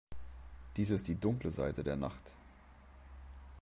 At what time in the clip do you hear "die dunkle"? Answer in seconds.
1.07-1.51